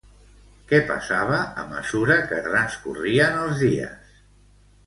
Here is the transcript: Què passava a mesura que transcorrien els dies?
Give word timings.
Què 0.71 0.77
passava 0.91 1.41
a 1.63 1.67
mesura 1.75 2.17
que 2.31 2.41
transcorrien 2.49 3.39
els 3.43 3.63
dies? 3.69 4.21